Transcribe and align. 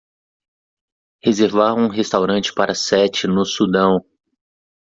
reservar 1.23 1.75
um 1.75 1.87
restaurante 1.87 2.51
para 2.55 2.73
sete 2.73 3.27
no 3.27 3.45
Sudão 3.45 4.03